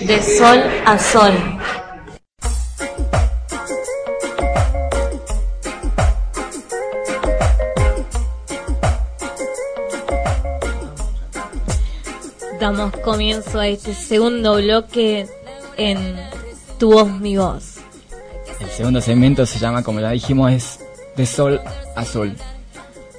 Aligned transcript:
De 0.00 0.22
sol 0.38 0.62
a 0.86 0.98
sol. 0.98 1.32
Damos 12.60 12.92
comienzo 12.98 13.58
a 13.58 13.66
este 13.68 13.92
segundo 13.94 14.56
bloque 14.56 15.26
en 15.76 15.98
Tu 16.78 16.92
voz, 16.92 17.10
mi 17.10 17.36
voz. 17.36 17.78
El 18.60 18.70
segundo 18.70 19.00
segmento 19.00 19.44
se 19.46 19.58
llama, 19.58 19.82
como 19.82 20.00
ya 20.00 20.10
dijimos, 20.10 20.52
es 20.52 20.80
De 21.16 21.26
sol 21.26 21.60
a 21.96 22.04
sol. 22.04 22.36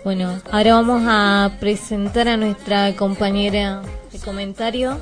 Bueno, 0.03 0.41
ahora 0.49 0.75
vamos 0.75 1.03
a 1.05 1.57
presentar 1.59 2.29
a 2.29 2.37
nuestra 2.37 2.95
compañera 2.95 3.81
de 4.13 4.19
comentario, 4.19 4.97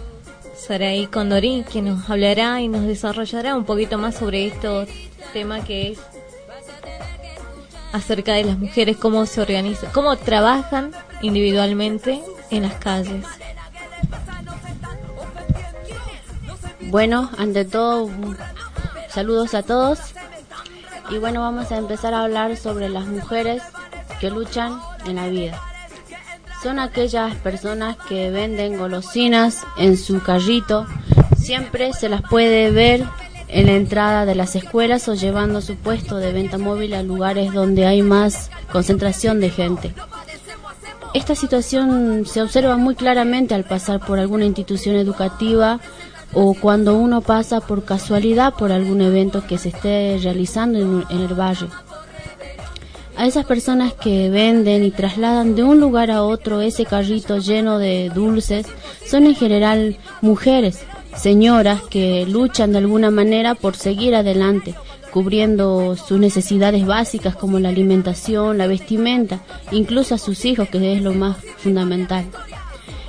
Saraí 0.56 1.06
Condorí, 1.06 1.64
que 1.72 1.84
nos 1.84 2.10
hablará 2.10 2.62
y 2.62 2.68
nos 2.68 2.88
desarrollará 2.88 3.56
un 3.56 3.64
poquito 3.64 4.00
más 4.00 4.16
sobre 4.16 4.48
este 4.48 4.88
tema 5.34 5.64
que 5.64 5.92
es 5.92 6.00
acerca 7.94 8.34
de 8.34 8.46
las 8.46 8.58
mujeres, 8.58 8.98
cómo 8.98 9.28
se 9.28 9.40
organizan, 9.40 9.92
cómo 9.92 10.16
trabajan 10.18 10.92
individualmente 11.22 12.20
en 12.50 12.64
las 12.64 12.74
calles. 12.76 13.24
Bueno, 16.90 17.30
ante 17.38 17.66
todo, 17.66 18.10
saludos 19.10 19.54
a 19.54 19.62
todos. 19.62 20.00
Y 21.12 21.20
bueno, 21.20 21.42
vamos 21.42 21.72
a 21.72 21.78
empezar 21.78 22.16
a 22.16 22.24
hablar 22.24 22.58
sobre 22.58 22.90
las 22.90 23.06
mujeres 23.06 23.62
que 24.20 24.30
luchan 24.30 24.80
en 25.08 25.18
la 25.18 25.28
vida. 25.28 25.62
Son 26.64 26.80
aquellas 26.80 27.36
personas 27.36 27.98
que 28.10 28.32
venden 28.32 28.78
golosinas 28.78 29.64
en 29.78 29.96
su 29.96 30.22
carrito. 30.22 30.86
Siempre 31.38 31.94
se 31.94 32.10
las 32.10 32.22
puede 32.24 32.72
ver 32.72 33.06
en 33.48 33.68
la 33.68 33.74
entrada 33.74 34.26
de 34.26 34.36
las 34.36 34.56
escuelas 34.56 35.08
o 35.08 35.14
llevando 35.14 35.62
su 35.62 35.76
puesto 35.76 36.18
de 36.18 36.34
venta 36.34 36.58
móvil 36.58 36.94
a 36.94 37.04
lugares 37.04 37.54
donde 37.54 37.86
hay 37.86 38.02
más 38.02 38.50
concentración 38.72 39.40
de 39.40 39.50
gente. 39.50 39.94
Esta 41.14 41.36
situación 41.36 42.26
se 42.26 42.42
observa 42.42 42.78
muy 42.78 42.96
claramente 42.96 43.56
al 43.56 43.64
pasar 43.64 44.00
por 44.00 44.20
alguna 44.20 44.46
institución 44.46 44.96
educativa 44.96 45.80
o 46.34 46.54
cuando 46.54 46.96
uno 46.96 47.22
pasa 47.22 47.62
por 47.62 47.86
casualidad 47.86 48.54
por 48.54 48.72
algún 48.72 49.02
evento 49.02 49.46
que 49.48 49.58
se 49.58 49.70
esté 49.70 50.20
realizando 50.22 50.80
en, 50.80 51.06
el 51.10 51.28
barrio 51.34 51.70
a 53.18 53.26
esas 53.26 53.46
personas 53.46 53.94
que 53.94 54.30
venden 54.30 54.84
y 54.84 54.92
trasladan 54.92 55.56
de 55.56 55.64
un 55.64 55.80
lugar 55.80 56.12
a 56.12 56.22
otro 56.24 56.62
ese 56.62 56.86
carrito 56.86 57.40
lleno 57.40 57.80
de 57.80 58.12
dulces 58.14 58.68
son 59.08 59.26
en 59.26 59.34
general 59.34 59.98
mujeres, 60.22 60.84
señoras 61.16 61.82
que 61.90 62.28
luchan 62.28 62.74
de 62.74 62.78
alguna 62.78 63.10
manera 63.10 63.56
por 63.56 63.76
seguir 63.76 64.14
adelante, 64.14 64.76
cubriendo 65.12 65.96
sus 65.96 66.20
necesidades 66.20 66.86
básicas 66.86 67.36
como 67.36 67.60
la 67.60 67.70
alimentación, 67.70 68.60
la 68.60 68.68
vestimenta, 68.68 69.40
incluso 69.72 70.14
a 70.14 70.20
sus 70.20 70.46
hijos, 70.46 70.70
que 70.70 70.94
es 70.94 71.02
lo 71.02 71.14
más 71.14 71.38
fundamental. 71.58 72.26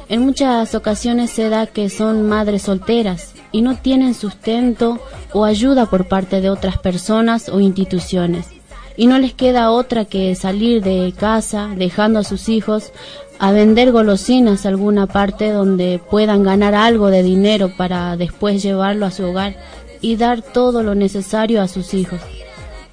En 0.09 0.23
muchas 0.23 0.75
ocasiones 0.75 1.31
se 1.31 1.51
da 1.51 1.67
que 1.67 1.91
son 1.91 2.27
madres 2.27 2.63
solteras 2.63 3.35
y 3.53 3.61
no 3.61 3.77
tienen 3.77 4.15
sustento 4.15 5.01
o 5.35 5.45
ayuda 5.45 5.85
por 5.85 6.09
parte 6.09 6.41
de 6.41 6.49
otras 6.49 6.79
personas 6.79 7.51
o 7.51 7.61
instituciones 7.61 8.58
y 8.99 9.07
no 9.07 9.17
les 9.21 9.33
queda 9.33 9.71
otra 9.71 10.07
que 10.07 10.35
salir 10.35 10.83
de 10.83 11.15
casa 11.17 11.71
dejando 11.77 12.19
a 12.19 12.25
sus 12.25 12.49
hijos 12.49 12.93
a 13.39 13.53
vender 13.53 13.93
golosinas 13.93 14.67
a 14.67 14.71
alguna 14.71 15.07
parte 15.07 15.53
donde 15.53 16.01
puedan 16.11 16.43
ganar 16.43 16.75
algo 16.75 17.07
de 17.09 17.23
dinero 17.23 17.71
para 17.77 18.17
después 18.17 18.61
llevarlo 18.61 19.07
a 19.07 19.13
su 19.13 19.25
hogar 19.25 19.55
y 20.01 20.17
dar 20.17 20.43
todo 20.43 20.83
lo 20.83 20.97
necesario 20.97 21.63
a 21.63 21.69
sus 21.69 21.95
hijos, 21.95 22.21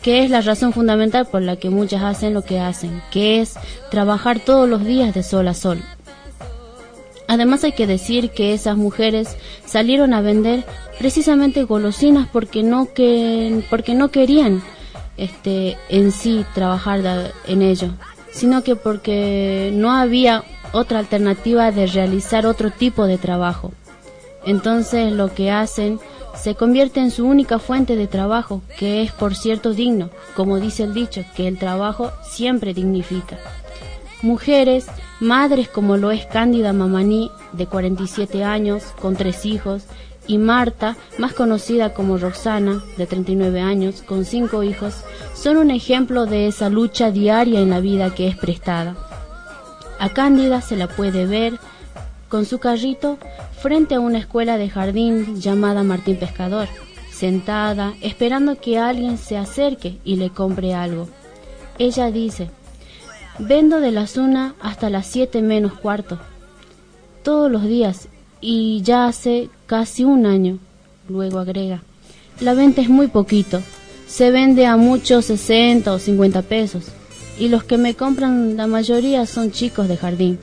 que 0.04 0.24
es 0.24 0.30
la 0.30 0.42
razón 0.42 0.74
fundamental 0.74 1.26
por 1.26 1.42
la 1.42 1.56
que 1.56 1.72
muchas 1.72 2.04
hacen 2.04 2.36
lo 2.36 2.44
que 2.44 2.60
hacen, 2.60 3.02
que 3.10 3.42
es 3.42 3.56
trabajar 3.90 4.40
todos 4.40 4.70
los 4.70 4.86
días 4.86 5.12
de 5.16 5.24
sol 5.24 5.48
a 5.48 5.56
sol. 5.56 5.82
Además 7.28 7.64
hay 7.64 7.72
que 7.72 7.88
decir 7.88 8.30
que 8.30 8.54
esas 8.54 8.78
mujeres 8.78 9.36
salieron 9.66 10.14
a 10.14 10.22
vender 10.22 10.66
precisamente 11.00 11.64
golosinas 11.64 12.28
porque 12.32 12.62
no 12.62 12.94
que 12.94 13.64
porque 13.72 13.96
no 13.96 14.12
querían 14.12 14.62
este, 15.18 15.78
en 15.90 16.12
sí 16.12 16.46
trabajar 16.54 17.34
en 17.48 17.62
ello, 17.62 17.90
sino 18.32 18.64
que 18.64 18.76
porque 18.76 19.72
no 19.74 19.92
había 19.92 20.44
otra 20.72 21.00
alternativa 21.00 21.72
de 21.72 21.88
realizar 21.88 22.46
otro 22.46 22.70
tipo 22.72 23.06
de 23.06 23.18
trabajo. 23.18 23.72
Entonces 24.46 25.12
lo 25.12 25.34
que 25.34 25.52
hacen 25.52 26.00
se 26.36 26.56
convierte 26.56 27.00
en 27.00 27.12
su 27.12 27.26
única 27.26 27.60
fuente 27.60 27.96
de 27.96 28.08
trabajo, 28.08 28.62
que 28.78 29.02
es 29.02 29.12
por 29.12 29.36
cierto 29.36 29.74
digno, 29.74 30.10
como 30.36 30.60
dice 30.60 30.84
el 30.84 30.94
dicho, 30.94 31.24
que 31.36 31.48
el 31.48 31.58
trabajo 31.58 32.12
siempre 32.24 32.74
dignifica. 32.74 33.38
Mujeres, 34.22 34.88
madres 35.20 35.70
como 35.70 35.98
lo 35.98 36.12
es 36.12 36.26
Cándida 36.26 36.74
Mamaní, 36.74 37.32
de 37.54 37.68
47 37.68 38.44
años, 38.44 38.84
con 39.00 39.16
tres 39.16 39.46
hijos, 39.46 39.84
y 40.28 40.38
Marta, 40.38 40.98
más 41.18 41.34
conocida 41.34 41.94
como 41.94 42.18
Roxana, 42.18 42.84
de 42.98 43.06
39 43.06 43.62
años, 43.62 44.02
con 44.02 44.26
cinco 44.26 44.64
hijos, 44.64 45.04
son 45.34 45.58
un 45.58 45.72
ejemplo 45.72 46.26
de 46.26 46.48
esa 46.48 46.70
lucha 46.70 47.12
diaria 47.12 47.60
en 47.60 47.70
la 47.70 47.80
vida 47.80 48.14
que 48.14 48.28
es 48.28 48.36
prestada. 48.36 48.96
A 50.00 50.10
Cándida 50.10 50.62
se 50.62 50.76
la 50.76 50.88
puede 50.88 51.26
ver 51.26 51.60
con 52.30 52.46
su 52.46 52.60
carrito 52.60 53.18
frente 53.62 53.96
a 53.96 54.00
una 54.00 54.20
escuela 54.20 54.58
de 54.58 54.70
jardín 54.70 55.40
llamada 55.40 55.84
Martín 55.84 56.18
Pescador, 56.18 56.68
sentada 57.12 57.94
esperando 58.02 58.60
que 58.60 58.78
alguien 58.78 59.18
se 59.18 59.38
acerque 59.38 60.00
y 60.04 60.18
le 60.18 60.32
compre 60.32 60.74
algo. 60.74 61.08
Ella 61.78 62.12
dice, 62.12 62.50
vendo 63.40 63.80
de 63.80 63.92
las 63.92 64.18
una 64.18 64.56
hasta 64.62 64.90
las 64.90 65.08
siete 65.08 65.42
menos 65.42 65.74
cuarto, 65.74 66.20
todos 67.24 67.50
los 67.50 67.64
días 67.64 68.08
y 68.42 68.82
ya 68.82 69.08
hace 69.08 69.50
casi 69.66 70.04
un 70.04 70.26
año. 70.26 70.60
Luego 71.08 71.40
agrega, 71.40 71.84
la 72.40 72.54
venta 72.54 72.82
es 72.82 72.90
muy 72.90 73.08
poquito, 73.08 73.62
se 74.08 74.32
vende 74.32 74.66
a 74.66 74.78
muchos 74.78 75.26
60 75.26 75.92
o 75.92 76.00
50 76.00 76.42
pesos 76.44 76.86
y 77.40 77.50
los 77.50 77.64
que 77.64 77.78
me 77.78 77.96
compran 77.96 78.58
la 78.58 78.68
mayoría 78.68 79.26
son 79.26 79.52
chicos 79.52 79.88
de 79.88 79.98
jardín. 79.98 80.40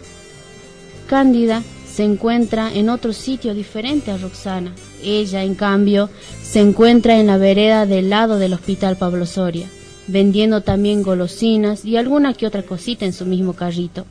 Cándida 1.06 1.62
se 1.92 2.04
encuentra 2.04 2.72
en 2.72 2.88
otro 2.88 3.12
sitio 3.12 3.54
diferente 3.54 4.10
a 4.10 4.16
Roxana. 4.16 4.72
Ella, 5.02 5.42
en 5.42 5.54
cambio, 5.54 6.08
se 6.42 6.60
encuentra 6.60 7.18
en 7.18 7.26
la 7.26 7.36
vereda 7.36 7.86
del 7.86 8.08
lado 8.08 8.38
del 8.38 8.54
Hospital 8.54 8.96
Pablo 8.96 9.26
Soria, 9.26 9.68
vendiendo 10.06 10.62
también 10.62 11.02
golosinas 11.02 11.84
y 11.84 11.96
alguna 11.96 12.32
que 12.34 12.46
otra 12.46 12.62
cosita 12.62 13.04
en 13.04 13.12
su 13.12 13.26
mismo 13.26 13.52
carrito. 13.52 14.06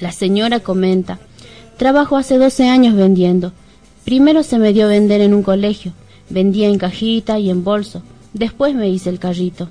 La 0.00 0.12
señora 0.12 0.60
comenta, 0.60 1.18
Trabajo 1.80 2.18
hace 2.18 2.36
12 2.36 2.68
años 2.68 2.94
vendiendo. 2.94 3.52
Primero 4.04 4.42
se 4.42 4.58
me 4.58 4.74
dio 4.74 4.86
vender 4.86 5.22
en 5.22 5.32
un 5.32 5.42
colegio. 5.42 5.94
Vendía 6.28 6.68
en 6.68 6.76
cajita 6.76 7.38
y 7.38 7.48
en 7.48 7.64
bolso. 7.64 8.02
Después 8.34 8.74
me 8.74 8.90
hice 8.90 9.08
el 9.08 9.18
carrito. 9.18 9.70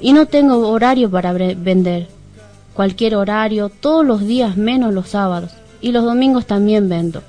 Y 0.00 0.14
no 0.14 0.24
tengo 0.24 0.66
horario 0.66 1.10
para 1.10 1.34
vender. 1.34 2.08
Cualquier 2.72 3.16
horario, 3.16 3.68
todos 3.68 4.06
los 4.06 4.26
días 4.26 4.56
menos 4.56 4.94
los 4.94 5.10
sábados. 5.10 5.50
Y 5.82 5.92
los 5.92 6.06
domingos 6.06 6.46
también 6.46 6.88
vendo. 6.88 7.22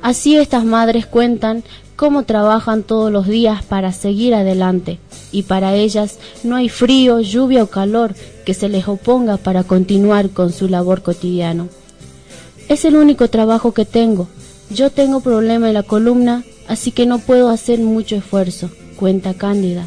Así 0.00 0.38
estas 0.38 0.64
madres 0.64 1.04
cuentan 1.04 1.62
cómo 1.96 2.22
trabajan 2.22 2.84
todos 2.84 3.12
los 3.12 3.26
días 3.26 3.62
para 3.62 3.92
seguir 3.92 4.34
adelante. 4.34 4.98
Y 5.30 5.42
para 5.42 5.74
ellas 5.74 6.18
no 6.42 6.56
hay 6.56 6.70
frío, 6.70 7.20
lluvia 7.20 7.64
o 7.64 7.66
calor 7.66 8.14
que 8.46 8.54
se 8.54 8.70
les 8.70 8.88
oponga 8.88 9.36
para 9.36 9.62
continuar 9.62 10.30
con 10.30 10.50
su 10.50 10.68
labor 10.68 11.02
cotidiano. 11.02 11.68
Es 12.68 12.84
el 12.84 12.96
único 12.96 13.28
trabajo 13.28 13.72
que 13.72 13.84
tengo. 13.84 14.28
Yo 14.70 14.90
tengo 14.90 15.20
problema 15.20 15.68
en 15.68 15.74
la 15.74 15.82
columna, 15.82 16.44
así 16.66 16.92
que 16.92 17.06
no 17.06 17.18
puedo 17.18 17.50
hacer 17.50 17.78
mucho 17.80 18.16
esfuerzo. 18.16 18.70
cuenta 18.96 19.34
Cándida. 19.34 19.86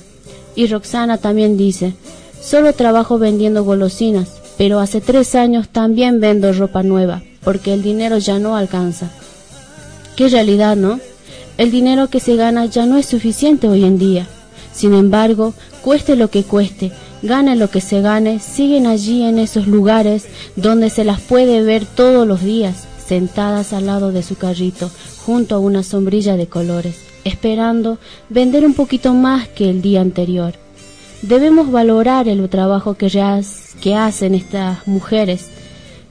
Y 0.55 0.67
Roxana 0.67 1.17
también 1.17 1.57
dice, 1.57 1.93
solo 2.41 2.73
trabajo 2.73 3.17
vendiendo 3.17 3.63
golosinas, 3.63 4.29
pero 4.57 4.79
hace 4.79 5.01
tres 5.01 5.35
años 5.35 5.69
también 5.69 6.19
vendo 6.19 6.51
ropa 6.53 6.83
nueva, 6.83 7.23
porque 7.43 7.73
el 7.73 7.83
dinero 7.83 8.17
ya 8.17 8.39
no 8.39 8.55
alcanza. 8.55 9.11
Qué 10.15 10.29
realidad, 10.29 10.75
¿no? 10.75 10.99
El 11.57 11.71
dinero 11.71 12.09
que 12.09 12.19
se 12.19 12.35
gana 12.35 12.65
ya 12.65 12.85
no 12.85 12.97
es 12.97 13.05
suficiente 13.05 13.67
hoy 13.67 13.83
en 13.83 13.97
día. 13.97 14.27
Sin 14.73 14.93
embargo, 14.93 15.53
cueste 15.81 16.15
lo 16.15 16.29
que 16.29 16.43
cueste, 16.43 16.91
gane 17.21 17.55
lo 17.55 17.69
que 17.69 17.81
se 17.81 18.01
gane, 18.01 18.39
siguen 18.39 18.87
allí 18.87 19.23
en 19.23 19.39
esos 19.39 19.67
lugares 19.67 20.27
donde 20.55 20.89
se 20.89 21.03
las 21.03 21.21
puede 21.21 21.61
ver 21.63 21.85
todos 21.85 22.27
los 22.27 22.41
días, 22.41 22.87
sentadas 23.05 23.73
al 23.73 23.85
lado 23.87 24.11
de 24.11 24.23
su 24.23 24.35
carrito, 24.35 24.91
junto 25.25 25.55
a 25.55 25.59
una 25.59 25.83
sombrilla 25.83 26.37
de 26.37 26.47
colores, 26.47 27.01
esperando 27.23 27.97
vender 28.29 28.65
un 28.65 28.73
poquito 28.73 29.13
más 29.13 29.47
que 29.47 29.69
el 29.69 29.81
día 29.81 30.01
anterior. 30.01 30.53
Debemos 31.21 31.71
valorar 31.71 32.27
el 32.27 32.47
trabajo 32.49 32.93
que, 32.93 33.09
que 33.81 33.95
hacen 33.95 34.35
estas 34.35 34.87
mujeres, 34.87 35.47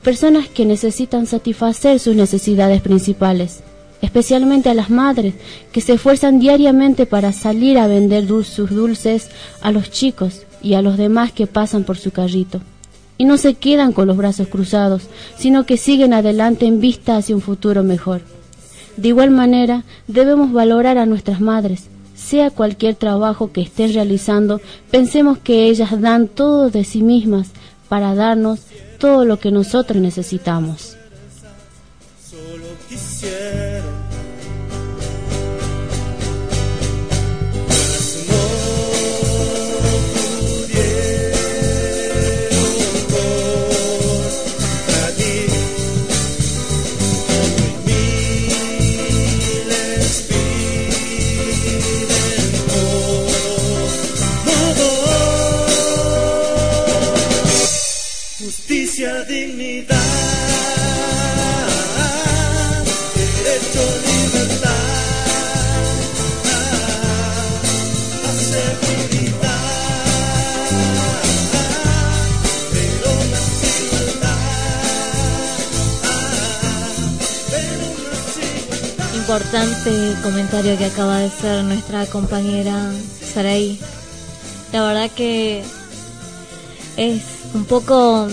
personas 0.03 0.49
que 0.49 0.65
necesitan 0.67 1.27
satisfacer 1.27 2.01
sus 2.01 2.17
necesidades 2.17 2.81
principales, 2.81 3.61
especialmente 4.03 4.69
a 4.69 4.75
las 4.75 4.91
madres 4.91 5.35
que 5.73 5.81
se 5.81 5.95
esfuerzan 5.95 6.39
diariamente 6.39 7.07
para 7.07 7.33
salir 7.33 7.79
a 7.79 7.87
vender 7.87 8.27
sus 8.27 8.71
dulces 8.71 9.31
a 9.61 9.71
los 9.71 9.91
chicos 9.91 10.46
y 10.63 10.75
a 10.75 10.83
los 10.83 10.97
demás 10.97 11.33
que 11.33 11.47
pasan 11.47 11.85
por 11.85 11.99
su 11.99 12.11
carrito. 12.11 12.61
Y 13.19 13.25
no 13.25 13.39
se 13.39 13.55
quedan 13.55 13.93
con 13.93 14.07
los 14.07 14.17
brazos 14.17 14.49
cruzados, 14.49 15.05
sino 15.39 15.65
que 15.65 15.77
siguen 15.77 16.13
adelante 16.13 16.67
en 16.67 16.81
vista 16.81 17.17
hacia 17.17 17.35
un 17.35 17.41
futuro 17.41 17.83
mejor. 17.83 18.21
De 18.97 19.09
igual 19.09 19.31
manera, 19.31 19.85
debemos 20.07 20.53
valorar 20.53 20.99
a 20.99 21.07
nuestras 21.07 21.41
madres. 21.41 21.89
Sea 22.15 22.51
cualquier 22.51 22.95
trabajo 22.95 23.53
que 23.53 23.61
estén 23.61 23.93
realizando, 23.93 24.61
pensemos 24.91 25.39
que 25.39 25.69
ellas 25.69 26.01
dan 26.01 26.29
todo 26.29 26.71
de 26.71 26.85
sí 26.85 27.03
mismas 27.03 27.49
para 27.89 28.15
darnos 28.15 28.61
todo 28.99 29.25
lo 29.25 29.39
que 29.39 29.51
nosotros 29.51 30.01
necesitamos. 30.01 30.97
Importante 79.27 80.15
comentario 80.23 80.79
que 80.79 80.85
acaba 80.85 81.19
de 81.19 81.25
hacer 81.25 81.65
nuestra 81.65 82.07
compañera 82.07 82.93
Saraí. 83.21 83.77
La 84.73 84.85
verdad 84.85 85.11
que 85.11 85.65
es 86.97 87.23
un 87.53 87.65
poco 87.65 88.29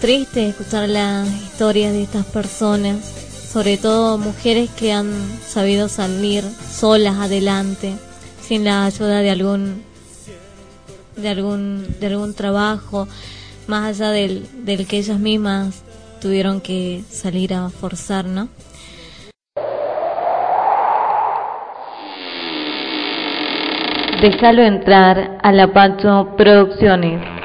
triste 0.00 0.48
escuchar 0.48 0.88
las 0.88 1.28
historias 1.28 1.92
de 1.92 2.02
estas 2.02 2.26
personas, 2.26 3.04
sobre 3.52 3.76
todo 3.76 4.18
mujeres 4.18 4.68
que 4.70 4.92
han 4.92 5.12
sabido 5.46 5.88
salir 5.88 6.42
solas 6.76 7.14
adelante, 7.20 7.94
sin 8.44 8.64
la 8.64 8.86
ayuda 8.86 9.20
de 9.20 9.30
algún 9.30 9.84
de 11.14 11.28
algún 11.28 11.86
de 12.00 12.06
algún 12.08 12.34
trabajo, 12.34 13.06
más 13.68 13.90
allá 13.90 14.10
del, 14.10 14.44
del 14.64 14.88
que 14.88 14.98
ellas 14.98 15.20
mismas 15.20 15.84
tuvieron 16.20 16.60
que 16.60 17.04
salir 17.12 17.54
a 17.54 17.70
forzar, 17.70 18.24
¿no? 18.24 18.48
Déjalo 24.20 24.62
entrar 24.62 25.38
a 25.42 25.50
la 25.50 25.68
Pacho 25.68 26.36
Producciones. 26.36 27.39